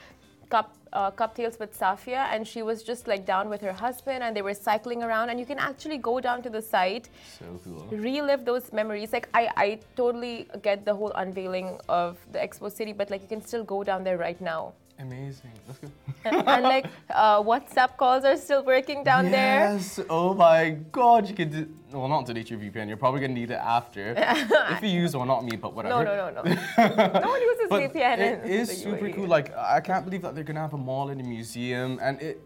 Cup. 0.49 0.75
Uh, 0.95 1.11
Cuptails 1.11 1.59
with 1.59 1.73
Safia, 1.81 2.27
and 2.35 2.47
she 2.47 2.61
was 2.61 2.83
just 2.83 3.07
like 3.09 3.25
down 3.25 3.49
with 3.49 3.63
her 3.63 3.73
husband, 3.73 4.23
and 4.23 4.37
they 4.37 4.43
were 4.43 4.53
cycling 4.53 5.03
around. 5.03 5.31
And 5.31 5.41
you 5.41 5.47
can 5.47 5.59
actually 5.59 5.97
go 5.97 6.21
down 6.21 6.43
to 6.43 6.51
the 6.51 6.61
site, 6.61 7.09
So 7.39 7.47
cool. 7.65 7.87
relive 7.91 8.45
those 8.45 8.71
memories. 8.75 9.11
Like 9.11 9.27
I, 9.33 9.49
I 9.57 9.79
totally 9.97 10.47
get 10.61 10.85
the 10.85 10.95
whole 10.95 11.11
unveiling 11.13 11.79
of 11.89 12.19
the 12.31 12.39
Expo 12.41 12.71
City, 12.71 12.93
but 12.93 13.09
like 13.11 13.23
you 13.23 13.27
can 13.27 13.41
still 13.41 13.65
go 13.65 13.83
down 13.83 14.05
there 14.05 14.19
right 14.19 14.39
now. 14.39 14.75
Amazing. 15.03 15.53
Let's 15.67 15.79
go. 15.81 15.89
and 16.25 16.63
like 16.63 16.87
uh, 17.11 17.43
WhatsApp 17.43 17.97
calls 17.97 18.25
are 18.25 18.37
still 18.37 18.65
working 18.65 19.03
down 19.03 19.31
there. 19.31 19.73
Yes. 19.73 19.99
Oh 20.09 20.33
my 20.33 20.71
God. 20.93 21.29
You 21.29 21.35
could. 21.35 21.51
Do, 21.51 21.69
well, 21.93 22.09
not 22.09 22.25
delete 22.25 22.51
your 22.51 22.61
VPN. 22.61 22.87
You're 22.89 22.97
probably 22.97 23.21
gonna 23.21 23.35
need 23.35 23.51
it 23.51 23.63
after. 23.79 24.15
if 24.75 24.83
you 24.83 24.91
use 24.91 25.15
or 25.15 25.27
not 25.27 25.45
me, 25.45 25.57
but 25.57 25.75
whatever. 25.75 26.05
No, 26.05 26.31
no, 26.31 26.31
no, 26.31 26.43
no. 26.43 27.21
no 27.21 27.29
one 27.35 27.43
uses 27.43 27.67
But 27.69 27.93
VPN. 27.93 28.19
it 28.19 28.51
is 28.51 28.83
super 28.83 29.11
cool. 29.11 29.27
Like 29.27 29.57
I 29.57 29.81
can't 29.81 30.05
believe 30.05 30.23
that 30.23 30.35
they're 30.35 30.45
gonna 30.45 30.61
have 30.61 30.75
a 30.75 30.85
mall 30.91 31.09
and 31.09 31.21
a 31.21 31.25
museum, 31.25 31.99
and 32.01 32.23
it 32.23 32.41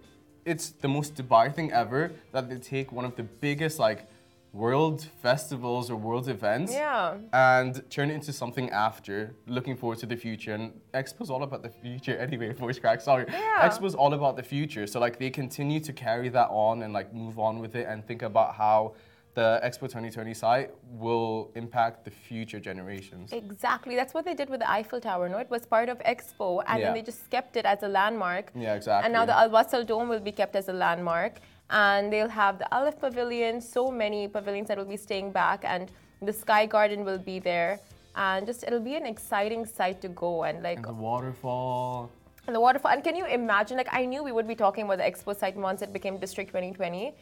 it's 0.47 0.71
the 0.71 0.89
most 0.89 1.15
Dubai 1.15 1.55
thing 1.55 1.73
ever 1.73 2.13
that 2.33 2.49
they 2.49 2.57
take 2.57 2.91
one 2.91 3.05
of 3.05 3.17
the 3.17 3.25
biggest 3.25 3.79
like 3.79 4.09
world 4.57 5.01
festivals 5.23 5.91
or 5.91 5.97
world 5.97 6.29
events 6.29 6.73
Yeah. 6.73 7.17
and 7.33 7.73
turn 7.91 8.11
it 8.11 8.15
into 8.15 8.33
something 8.33 8.71
after, 8.71 9.35
looking 9.47 9.77
forward 9.77 9.99
to 9.99 10.07
the 10.07 10.17
future. 10.17 10.55
And 10.55 10.73
Expo's 10.95 11.31
all 11.31 11.43
about 11.43 11.63
the 11.63 11.69
future 11.85 12.17
anyway, 12.27 12.53
voice 12.53 12.79
crack, 12.79 13.01
sorry. 13.01 13.27
Yeah. 13.29 13.69
Expo's 13.69 13.95
all 13.95 14.13
about 14.15 14.35
the 14.37 14.43
future. 14.43 14.87
So 14.87 14.99
like 15.01 15.19
they 15.19 15.31
continue 15.31 15.81
to 15.81 15.93
carry 15.93 16.29
that 16.31 16.49
on 16.51 16.83
and 16.85 16.93
like 16.99 17.13
move 17.13 17.39
on 17.39 17.55
with 17.61 17.75
it 17.81 17.87
and 17.91 18.07
think 18.07 18.23
about 18.23 18.55
how 18.55 18.95
the 19.35 19.61
Expo 19.63 19.81
2020 19.83 20.33
site 20.33 20.71
will 21.05 21.51
impact 21.57 22.07
the 22.07 22.11
future 22.11 22.59
generations. 22.59 23.35
Exactly. 23.35 23.95
That's 23.95 24.15
what 24.15 24.25
they 24.25 24.33
did 24.33 24.49
with 24.49 24.61
the 24.61 24.71
Eiffel 24.79 24.99
Tower, 24.99 25.29
no? 25.29 25.37
It 25.37 25.51
was 25.51 25.67
part 25.67 25.91
of 25.91 25.99
Expo, 25.99 26.63
and 26.67 26.79
Yeah. 26.81 26.87
then 26.87 26.95
they 26.95 27.03
just 27.03 27.29
kept 27.29 27.55
it 27.59 27.67
as 27.67 27.83
a 27.83 27.89
landmark. 27.99 28.51
Yeah, 28.55 28.75
exactly. 28.75 29.05
And 29.05 29.13
now 29.13 29.27
the 29.27 29.37
Al 29.37 29.51
Wasl 29.51 29.85
Dome 29.87 30.09
will 30.09 30.21
be 30.31 30.33
kept 30.33 30.57
as 30.57 30.71
a 30.71 30.73
landmark. 30.73 31.35
And 31.71 32.13
they'll 32.13 32.29
have 32.29 32.59
the 32.59 32.69
Alif 32.77 32.99
Pavilion, 33.01 33.61
so 33.61 33.91
many 33.91 34.29
pavilions 34.29 34.69
that 34.69 34.79
will 34.79 34.85
be 34.85 34.97
staying 34.97 35.33
back, 35.33 35.65
and 35.65 35.91
the 36.23 36.33
Sky 36.33 36.67
Garden 36.67 37.05
will 37.05 37.19
be 37.19 37.39
there. 37.39 37.81
And 38.15 38.47
just 38.47 38.63
it'll 38.63 38.81
be 38.81 38.95
an 38.95 39.05
exciting 39.05 39.67
site 39.67 40.01
to 40.03 40.09
go 40.09 40.45
and 40.45 40.63
like 40.63 40.79
and 40.79 40.87
the 40.87 40.93
waterfall. 40.93 42.11
And 42.47 42.55
the 42.55 42.61
waterfall. 42.61 42.93
And 42.93 43.03
can 43.05 43.17
you 43.17 43.27
imagine? 43.27 43.77
Like, 43.77 43.89
I 43.93 44.05
knew 44.07 44.23
we 44.23 44.33
would 44.33 44.49
be 44.49 44.55
talking 44.55 44.85
about 44.85 44.99
the 44.99 45.05
expo 45.05 45.37
site 45.37 45.57
once 45.57 45.83
it 45.83 45.93
became 45.93 46.17
District 46.19 46.49
2020 46.49 47.15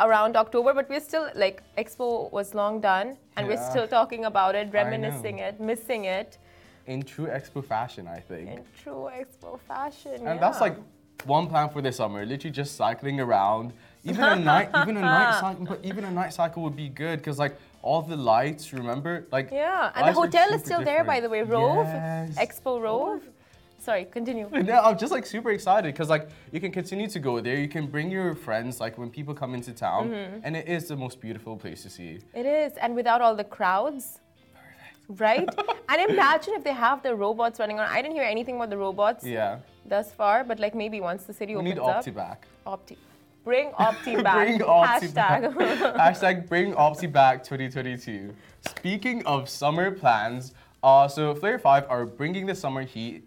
around 0.00 0.36
October, 0.36 0.74
but 0.74 0.88
we're 0.88 1.00
still 1.00 1.28
like 1.34 1.62
Expo 1.78 2.30
was 2.32 2.54
long 2.54 2.80
done, 2.80 3.16
and 3.36 3.46
we're 3.46 3.70
still 3.70 3.86
talking 3.86 4.24
about 4.24 4.54
it, 4.54 4.72
reminiscing 4.72 5.38
it, 5.38 5.60
missing 5.60 6.04
it. 6.04 6.38
In 6.86 7.02
true 7.02 7.26
expo 7.26 7.64
fashion, 7.64 8.06
I 8.06 8.20
think. 8.20 8.48
In 8.48 8.64
true 8.82 9.10
Expo 9.12 9.58
fashion. 9.58 10.26
And 10.26 10.40
that's 10.40 10.60
like 10.60 10.76
one 11.24 11.46
plan 11.48 11.68
for 11.70 11.80
the 11.82 11.92
summer, 11.92 12.24
literally 12.24 12.52
just 12.52 12.76
cycling 12.76 13.20
around. 13.20 13.72
Even 14.04 14.22
a 14.24 14.36
night, 14.36 14.68
even 14.82 14.96
a 14.96 15.00
night 15.00 15.38
cycle, 15.40 15.64
but 15.66 15.80
even 15.84 16.04
a 16.04 16.10
night 16.10 16.32
cycle 16.32 16.62
would 16.62 16.76
be 16.76 16.88
good 16.88 17.18
because 17.18 17.38
like 17.38 17.56
all 17.82 18.02
the 18.02 18.16
lights, 18.16 18.72
remember, 18.72 19.26
like 19.32 19.50
Yeah, 19.50 19.90
and 19.94 20.06
the 20.08 20.12
hotel 20.12 20.52
is 20.52 20.60
still 20.62 20.84
there, 20.84 21.02
by 21.04 21.20
the 21.20 21.28
way. 21.28 21.42
Rove, 21.42 21.86
Yes. 21.86 22.36
Expo 22.38 22.80
Rove. 22.80 23.22
Sorry, 23.78 24.04
continue. 24.04 24.48
No, 24.52 24.80
I'm 24.80 24.98
just 24.98 25.12
like 25.12 25.26
super 25.26 25.50
excited 25.50 25.92
because 25.92 26.08
like 26.08 26.28
you 26.52 26.60
can 26.60 26.70
continue 26.72 27.08
to 27.08 27.18
go 27.18 27.40
there. 27.40 27.56
You 27.56 27.68
can 27.68 27.86
bring 27.86 28.10
your 28.10 28.34
friends 28.34 28.80
like 28.80 28.96
when 28.98 29.10
people 29.10 29.34
come 29.34 29.54
into 29.54 29.72
town, 29.72 30.10
Mm-hmm. 30.10 30.40
and 30.44 30.56
it 30.56 30.68
is 30.68 30.86
the 30.88 30.96
most 30.96 31.20
beautiful 31.20 31.56
place 31.56 31.82
to 31.82 31.90
see. 31.90 32.20
It 32.34 32.46
is, 32.46 32.72
and 32.80 32.94
without 32.94 33.20
all 33.20 33.34
the 33.34 33.44
crowds. 33.44 34.20
Right? 35.08 35.48
and 35.88 36.10
imagine 36.10 36.54
if 36.54 36.64
they 36.64 36.72
have 36.72 37.02
the 37.02 37.14
robots 37.14 37.60
running 37.60 37.78
on. 37.78 37.86
I 37.88 38.02
didn't 38.02 38.14
hear 38.16 38.24
anything 38.24 38.56
about 38.56 38.70
the 38.70 38.76
robots 38.76 39.24
Yeah, 39.24 39.58
thus 39.88 40.12
far, 40.12 40.44
but 40.44 40.58
like 40.60 40.74
maybe 40.74 41.00
once 41.00 41.24
the 41.24 41.32
city 41.32 41.54
we 41.54 41.60
opens 41.60 41.74
need 41.74 41.80
up. 41.80 42.04
Opti 42.04 42.14
back. 42.14 42.46
Opti. 42.66 42.96
Bring 43.44 43.70
Opti 43.72 44.22
back. 44.28 44.46
Bring 44.46 44.60
Opti 44.60 45.14
back. 45.14 45.42
Hashtag. 45.42 45.96
Hashtag 45.96 46.48
bring 46.48 46.72
Opti 46.74 47.10
back 47.10 47.44
2022. 47.44 48.34
Speaking 48.68 49.24
of 49.26 49.48
summer 49.48 49.90
plans, 49.92 50.52
uh, 50.82 51.06
so 51.08 51.34
Flair 51.34 51.58
5 51.58 51.86
are 51.88 52.04
bringing 52.06 52.46
the 52.46 52.54
summer 52.54 52.82
heat 52.82 53.24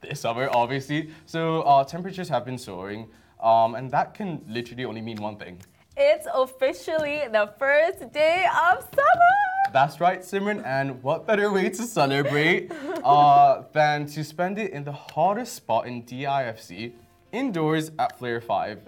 this 0.00 0.20
summer, 0.20 0.48
obviously. 0.52 1.10
So 1.26 1.62
uh, 1.62 1.84
temperatures 1.84 2.28
have 2.28 2.44
been 2.44 2.58
soaring, 2.58 3.08
um, 3.40 3.74
and 3.76 3.90
that 3.92 4.14
can 4.14 4.42
literally 4.48 4.84
only 4.84 5.00
mean 5.00 5.18
one 5.18 5.36
thing. 5.36 5.58
it's 5.96 6.26
officially 6.34 7.22
the 7.30 7.46
first 7.58 8.12
day 8.12 8.46
of 8.50 8.82
summer. 8.82 9.53
That's 9.72 9.98
right, 10.00 10.20
Simran, 10.20 10.64
and 10.64 11.02
what 11.02 11.26
better 11.26 11.50
way 11.52 11.68
to 11.68 11.82
celebrate 11.82 12.70
uh, 13.02 13.62
than 13.72 14.06
to 14.06 14.22
spend 14.22 14.58
it 14.58 14.70
in 14.72 14.84
the 14.84 14.92
hottest 14.92 15.54
spot 15.54 15.86
in 15.86 16.04
DIFC, 16.04 16.92
indoors 17.32 17.90
at 17.98 18.16
Flair 18.18 18.40
5. 18.40 18.80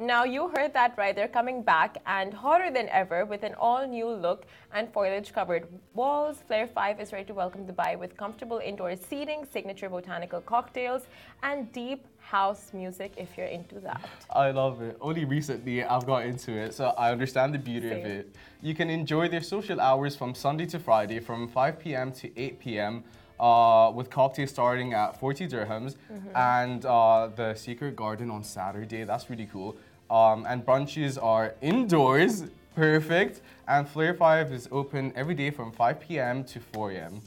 Now, 0.00 0.24
you 0.24 0.48
heard 0.48 0.72
that 0.72 0.94
right. 0.96 1.14
They're 1.14 1.28
coming 1.28 1.62
back 1.62 1.98
and 2.06 2.32
hotter 2.32 2.70
than 2.70 2.88
ever 2.88 3.26
with 3.26 3.42
an 3.42 3.52
all 3.60 3.86
new 3.86 4.08
look 4.08 4.46
and 4.72 4.90
foliage 4.94 5.30
covered 5.34 5.66
walls. 5.92 6.38
Flair 6.46 6.66
5 6.66 7.00
is 7.00 7.12
ready 7.12 7.26
to 7.26 7.34
welcome 7.34 7.66
Dubai 7.66 7.98
with 7.98 8.16
comfortable 8.16 8.60
indoor 8.64 8.96
seating, 8.96 9.44
signature 9.52 9.90
botanical 9.90 10.40
cocktails, 10.40 11.02
and 11.42 11.70
deep 11.72 12.06
house 12.18 12.70
music 12.72 13.12
if 13.18 13.36
you're 13.36 13.48
into 13.58 13.78
that. 13.80 14.08
I 14.30 14.52
love 14.52 14.80
it. 14.80 14.96
Only 15.02 15.26
recently 15.26 15.84
I've 15.84 16.06
got 16.06 16.24
into 16.24 16.52
it, 16.52 16.72
so 16.72 16.94
I 16.96 17.12
understand 17.12 17.52
the 17.52 17.58
beauty 17.58 17.90
of 17.90 18.06
it. 18.06 18.34
You 18.62 18.74
can 18.74 18.88
enjoy 18.88 19.28
their 19.28 19.42
social 19.42 19.82
hours 19.82 20.16
from 20.16 20.34
Sunday 20.34 20.64
to 20.66 20.78
Friday 20.78 21.20
from 21.20 21.46
5 21.46 21.78
p.m. 21.78 22.10
to 22.12 22.40
8 22.40 22.58
p.m. 22.58 23.04
Uh, 23.38 23.90
with 23.94 24.08
cocktails 24.08 24.50
starting 24.50 24.94
at 24.94 25.18
40 25.20 25.46
dirhams 25.48 25.96
Mm-hmm. 26.10 26.36
and 26.36 26.84
uh, 26.86 27.28
the 27.36 27.54
secret 27.54 27.96
garden 27.96 28.30
on 28.30 28.42
Saturday. 28.44 29.04
That's 29.04 29.28
really 29.30 29.46
cool. 29.52 29.76
Um, 30.10 30.44
and 30.48 30.66
brunches 30.66 31.22
are 31.22 31.54
indoors, 31.62 32.44
perfect. 32.74 33.40
And 33.68 33.88
Flair 33.88 34.12
5 34.14 34.52
is 34.52 34.68
open 34.72 35.12
every 35.14 35.34
day 35.34 35.50
from 35.50 35.70
5 35.70 36.00
p.m. 36.00 36.42
to 36.44 36.58
4 36.58 36.90
a.m. 36.92 37.22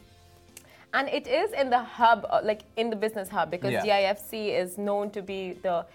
And 0.94 1.08
it 1.08 1.25
is 1.25 1.54
in 1.54 1.70
the 1.70 1.80
hub, 1.80 2.28
uh, 2.30 2.42
like 2.44 2.63
in 2.75 2.90
the 2.90 2.96
business 2.96 3.30
hub, 3.30 3.50
because 3.50 3.72
Yeah. 3.72 3.86
DIFC 3.86 4.50
is 4.50 4.78
known 4.78 5.10
to 5.12 5.22
be 5.22 5.54
the 5.63 5.86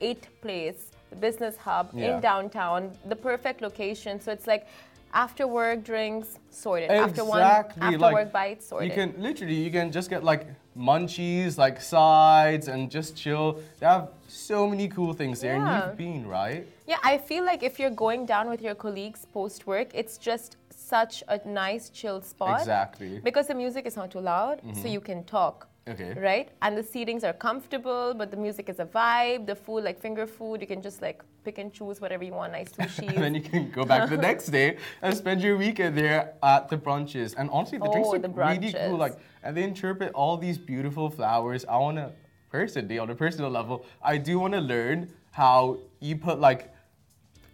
eighth 0.00 0.28
place, 0.40 0.92
the 1.10 1.16
business 1.16 1.56
hub 1.56 1.90
Yeah. 1.92 2.14
in 2.14 2.20
downtown, 2.20 2.92
the 3.06 3.16
perfect 3.16 3.60
location. 3.60 4.20
So 4.20 4.30
it's 4.32 4.46
like 4.46 4.66
after 5.12 5.46
work 5.46 5.82
drinks 5.84 6.38
sorted, 6.50 6.90
after 6.90 7.24
one 7.24 7.42
after 7.42 7.98
like, 7.98 8.14
work 8.14 8.32
bites 8.32 8.66
sorted. 8.68 8.88
You 8.88 8.94
can 8.94 9.20
literally 9.20 9.54
you 9.54 9.70
can 9.70 9.90
just 9.90 10.08
get 10.08 10.22
like 10.24 10.46
munchies, 10.78 11.58
like 11.58 11.80
sides, 11.80 12.68
and 12.68 12.90
just 12.90 13.16
chill. 13.16 13.60
They 13.80 13.86
have 13.86 14.08
so 14.28 14.66
many 14.68 14.88
cool 14.88 15.12
things 15.12 15.40
there, 15.40 15.56
Yeah. 15.56 15.66
and 15.66 15.86
you've 15.88 15.96
been 15.98 16.26
right. 16.26 16.66
Yeah, 16.86 16.98
I 17.02 17.18
feel 17.18 17.44
like 17.44 17.62
if 17.62 17.78
you're 17.78 17.90
going 18.06 18.26
down 18.26 18.48
with 18.48 18.60
your 18.62 18.74
colleagues 18.74 19.24
post 19.32 19.66
work, 19.66 19.88
it's 19.94 20.18
just 20.18 20.56
such 20.70 21.22
a 21.28 21.40
nice 21.48 21.90
chill 21.90 22.20
spot. 22.22 22.60
Exactly. 22.60 23.08
Mm-hmm. 23.08 23.24
Because 23.24 23.46
the 23.48 23.54
music 23.54 23.86
is 23.86 23.96
not 23.96 24.10
too 24.10 24.20
loud, 24.20 24.60
so 24.80 24.88
you 24.88 25.00
can 25.00 25.24
talk. 25.24 25.68
Okay. 25.88 26.14
Right? 26.20 26.48
And 26.62 26.76
the 26.76 26.82
seatings 26.82 27.22
are 27.22 27.32
comfortable, 27.32 28.12
but 28.12 28.32
the 28.32 28.36
music 28.36 28.68
is 28.68 28.80
a 28.80 28.84
vibe. 28.84 29.46
The 29.46 29.54
food, 29.54 29.84
like 29.84 30.00
finger 30.00 30.26
food, 30.26 30.60
you 30.60 30.66
can 30.66 30.82
just 30.82 31.00
like 31.00 31.22
pick 31.44 31.58
and 31.58 31.72
choose 31.72 32.00
whatever 32.00 32.24
you 32.24 32.32
want, 32.32 32.50
nice 32.52 32.72
sushi. 32.78 33.06
And 33.08 33.22
then 33.22 33.34
you 33.36 33.40
can 33.40 33.70
go 33.70 33.84
back 33.84 34.10
the 34.10 34.16
next 34.30 34.46
day 34.46 34.78
and 35.00 35.16
spend 35.16 35.42
your 35.42 35.56
weekend 35.56 35.96
there 35.96 36.34
at 36.42 36.68
the 36.68 36.76
brunches. 36.76 37.36
And 37.38 37.48
honestly, 37.50 37.78
the 37.78 37.86
drinks 37.88 38.08
Oh, 38.10 38.14
are 38.16 38.18
the 38.18 38.28
really 38.28 38.72
cool. 38.72 38.96
Like, 38.96 39.16
and 39.44 39.56
they 39.56 39.62
interpret 39.62 40.12
all 40.12 40.36
these 40.36 40.58
beautiful 40.58 41.08
flowers. 41.08 41.64
I 41.68 41.76
wanna 41.76 42.10
personally, 42.60 42.98
on 42.98 43.08
a 43.10 43.14
personal 43.14 43.50
level, 43.50 43.76
I 44.12 44.14
do 44.28 44.34
wanna 44.42 44.60
learn 44.74 44.98
how 45.32 45.58
you 46.00 46.14
put 46.28 46.36
like 46.48 46.62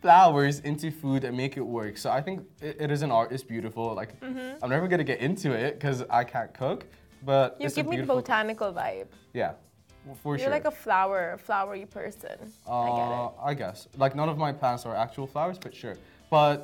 flowers 0.03 0.57
into 0.71 0.91
food 1.03 1.21
and 1.25 1.37
make 1.37 1.55
it 1.57 1.67
work. 1.79 1.95
So 2.05 2.09
I 2.19 2.21
think 2.27 2.37
it, 2.61 2.77
it 2.85 2.91
is 2.97 3.03
an 3.07 3.11
art. 3.19 3.29
It's 3.35 3.43
beautiful. 3.55 3.85
Like, 4.01 4.11
I'm 4.63 4.71
never 4.77 4.87
gonna 4.93 5.11
get 5.15 5.21
into 5.21 5.49
it 5.65 5.71
because 5.75 5.99
I 6.21 6.23
can't 6.25 6.53
cook. 6.63 6.81
But 7.25 7.49
Mm-hmm. 7.55 7.63
you 7.65 7.71
give 7.79 7.87
me 7.87 7.97
the 8.01 8.07
botanical 8.21 8.71
vibe. 8.81 9.07
yeah, 9.33 9.53
for 10.23 10.33
You're 10.35 10.45
sure. 10.47 10.51
like 10.59 10.65
a 10.75 10.77
flower, 10.85 11.23
flowery 11.47 11.87
person. 11.99 12.37
I 12.69 12.89
get 13.01 13.09
Uh, 13.19 13.27
it. 13.27 13.33
I 13.51 13.53
guess. 13.63 13.79
Like 14.05 14.15
none 14.21 14.29
of 14.35 14.39
my 14.47 14.53
plants 14.61 14.83
are 14.89 14.97
actual 15.07 15.27
flowers, 15.35 15.59
but 15.65 15.73
sure. 15.83 15.97
But 16.37 16.57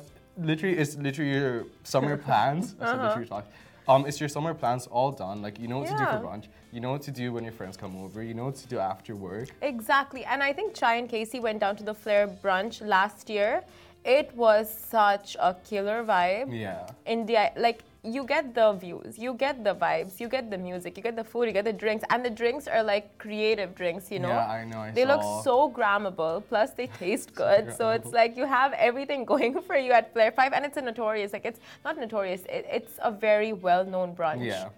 literally, 0.49 0.75
it's 0.81 0.93
literally 1.05 1.31
your 1.39 1.55
summer 1.93 2.15
plans. 2.27 2.63
I 2.81 2.85
said 2.91 3.01
literally 3.05 3.27
talk. 3.35 3.45
Um, 3.89 4.05
it's 4.05 4.19
your 4.19 4.29
summer 4.29 4.53
plans 4.53 4.85
all 4.85 5.11
done. 5.11 5.41
Like 5.41 5.59
you 5.59 5.67
know 5.67 5.79
what 5.79 5.87
to 5.87 5.97
do 5.97 6.05
for 6.05 6.19
brunch. 6.27 6.45
You 6.71 6.79
know 6.79 6.91
what 6.91 7.01
to 7.01 7.11
do 7.11 7.33
when 7.33 7.43
your 7.43 7.51
friends 7.51 7.75
come 7.75 7.95
over. 8.03 8.21
You 8.21 8.35
know 8.35 8.45
what 8.45 8.55
to 8.57 8.67
do 8.67 8.77
after 8.77 9.15
work. 9.15 9.49
Exactly. 9.63 10.23
And 10.25 10.43
I 10.43 10.53
think 10.53 10.75
Chai 10.75 10.95
and 10.97 11.09
Casey 11.09 11.39
went 11.39 11.59
down 11.59 11.75
to 11.77 11.83
the 11.83 11.95
Flair 11.95 12.27
brunch 12.27 12.87
last 12.87 13.31
year. 13.31 13.63
It 14.05 14.31
was 14.35 14.71
such 14.71 15.35
a 15.39 15.55
killer 15.67 16.03
vibe. 16.03 16.47
Yeah. 16.55 16.87
India, 17.07 17.51
like 17.57 17.81
you 18.03 18.23
get 18.25 18.53
the 18.55 18.73
views, 18.73 19.17
you 19.17 19.33
get 19.33 19.63
the 19.63 19.75
vibes, 19.75 20.19
you 20.19 20.29
get 20.29 20.49
the 20.49 20.57
music, 20.57 20.95
you 20.95 21.03
get 21.03 21.15
the 21.15 21.23
food, 21.23 21.45
you 21.45 21.51
get 21.51 21.65
the 21.65 21.73
drinks, 21.73 22.05
and 22.09 22.23
the 22.23 22.29
drinks 22.29 22.67
are 22.67 22.81
like 22.81 23.17
creative 23.17 23.75
drinks, 23.75 24.09
you 24.09 24.19
know. 24.19 24.29
Yeah, 24.29 24.47
I 24.47 24.63
know, 24.65 24.79
I 24.79 24.91
they 24.91 25.05
look 25.05 25.21
so 25.43 25.69
grammable. 25.69 26.41
Plus, 26.47 26.71
they 26.71 26.87
taste 26.87 27.33
good. 27.43 27.73
so 27.75 27.89
it's 27.89 28.11
like 28.11 28.37
you 28.37 28.45
have 28.45 28.73
everything 28.73 29.25
going 29.33 29.61
for 29.61 29.75
you 29.75 29.91
at 29.91 30.13
Flair 30.13 30.31
Five, 30.31 30.53
and 30.53 30.65
it's 30.65 30.77
a 30.77 30.81
notorious, 30.81 31.33
like 31.33 31.45
it's 31.45 31.59
not 31.83 31.97
notorious. 31.97 32.41
It, 32.43 32.65
it's 32.71 32.99
a 33.03 33.11
very 33.11 33.51
well-known 33.53 34.15
brunch. 34.15 34.45
Yeah. 34.45 34.69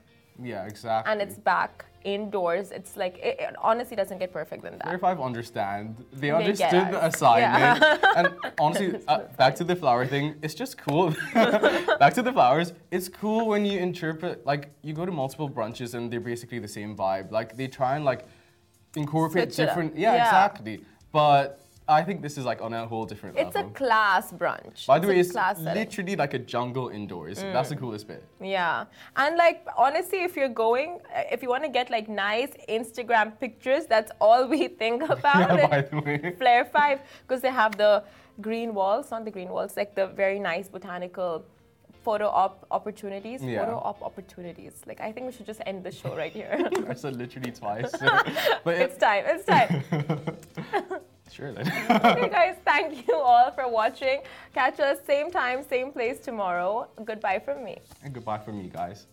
Yeah. 0.44 0.66
Exactly. 0.66 1.12
And 1.12 1.22
it's 1.22 1.38
back 1.38 1.86
indoors. 2.04 2.72
It's 2.72 2.98
like 2.98 3.18
it, 3.20 3.40
it 3.40 3.56
honestly 3.62 3.96
doesn't 3.96 4.18
get 4.18 4.34
perfect 4.34 4.64
than 4.64 4.74
that. 4.78 4.84
Flair 4.86 4.98
Five 4.98 5.20
understand. 5.22 6.04
They 6.14 6.28
get 6.28 6.36
understood 6.36 6.92
the 6.92 7.06
assignment. 7.06 8.04
and 8.18 8.36
honestly, 8.60 9.00
uh, 9.08 9.20
back 9.38 9.56
to 9.56 9.64
the 9.64 9.76
flower 9.76 10.06
thing, 10.06 10.36
it's 10.42 10.54
just 10.54 10.78
cool. 10.78 11.16
back 11.34 12.14
to 12.16 12.22
the 12.22 12.32
flowers, 12.32 12.74
it's 12.92 13.08
cool 13.10 13.48
when 13.48 13.66
you 13.66 13.80
interpret, 13.80 14.46
like, 14.46 14.70
you 14.82 14.94
go 14.94 15.06
to 15.06 15.12
multiple 15.12 15.50
brunches 15.50 15.94
and 15.94 16.12
they're 16.12 16.20
basically 16.20 16.60
the 16.60 16.68
same 16.68 16.96
vibe. 16.96 17.32
Like, 17.32 17.56
they 17.56 17.68
try 17.68 17.96
and, 17.96 18.06
like, 18.06 18.26
incorporate 18.96 19.54
Switch 19.54 19.68
different. 19.68 19.98
Yeah, 19.98 20.16
Yeah. 20.16 20.26
exactly. 20.26 20.84
But 21.12 21.61
I 21.92 22.04
think 22.04 22.22
this 22.22 22.38
is, 22.38 22.46
like, 22.46 22.62
on 22.62 22.74
a 22.74 22.88
whole 22.88 23.06
different 23.06 23.38
It's 23.38 23.56
a 23.56 23.64
class 23.82 24.32
brunch. 24.32 24.86
By 24.88 24.98
the 25.00 25.08
way, 25.08 25.18
a 25.18 25.20
it's 25.22 25.32
class 25.32 25.58
setting. 25.58 25.74
literally 25.82 26.16
like 26.16 26.34
a 26.34 26.40
jungle 26.40 26.90
indoors. 26.90 27.38
That's 27.42 27.70
the 27.70 27.76
coolest 27.76 28.08
bit. 28.08 28.24
Yeah. 28.40 28.86
And 29.16 29.38
like 29.38 29.66
honestly, 29.78 30.24
if 30.24 30.36
you're 30.36 30.56
going, 30.68 31.00
uh, 31.16 31.24
if 31.32 31.42
you 31.44 31.50
want 31.50 31.64
to 31.64 31.70
get 31.70 31.90
like 31.90 32.08
nice 32.10 32.52
Instagram 32.70 33.40
pictures, 33.40 33.86
that's 33.86 34.12
all 34.20 34.48
we 34.48 34.68
think 34.84 35.04
about. 35.04 35.50
Yeah, 35.58 35.66
it. 35.66 35.70
by 35.70 35.82
the 35.82 36.00
way. 36.02 36.36
Flair 36.42 36.66
5, 36.66 37.00
because 37.28 37.42
they 37.42 37.50
have 37.50 37.78
the 37.78 38.04
green 38.40 38.74
walls, 38.74 39.12
not 39.12 39.26
the 39.26 39.32
green 39.32 39.50
walls, 39.50 39.76
like 39.78 39.96
the 39.96 40.08
very 40.08 40.40
nice 40.40 40.68
botanical 40.70 41.46
photo 42.04 42.28
op 42.28 42.66
opportunities. 42.72 43.42
Yeah. 43.42 43.60
Photo 43.66 43.78
op 43.78 44.02
opportunities. 44.02 44.74
Like 44.86 45.00
I 45.02 45.12
think 45.12 45.26
we 45.28 45.32
should 45.32 45.48
just 45.48 45.62
end 45.66 45.84
the 45.84 45.92
show 45.92 46.16
right 46.16 46.34
here. 46.34 46.70
I 46.90 46.94
said 46.96 47.16
literally 47.16 47.52
twice. 47.52 47.92
so- 47.92 48.08
but 48.64 48.76
it's 48.76 48.98
time. 48.98 49.24
It's 49.28 49.46
time. 49.46 49.84
sure 51.32 51.52
then. 51.54 51.68
okay, 52.06 52.30
guys, 52.30 52.56
thank 52.66 53.08
you 53.08 53.16
all 53.16 53.52
for 53.52 53.68
watching. 53.70 54.22
Catch 54.54 54.80
us 54.80 54.98
same 55.08 55.32
time, 55.32 55.64
same 55.64 55.92
place 55.92 56.20
tomorrow. 56.20 56.88
Goodbye 57.06 57.40
from 57.40 57.64
me. 57.64 57.78
and 58.04 58.14
goodbye 58.14 58.40
from 58.40 58.58
me, 58.62 58.70
guys. 58.70 59.08